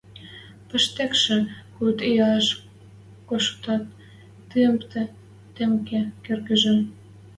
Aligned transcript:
Паштекшӹ 0.69 1.37
куд 1.73 1.97
иӓш 2.11 2.45
Кошутат 3.29 3.83
тьыпке 5.55 6.01
кыргыжы. 6.25 6.75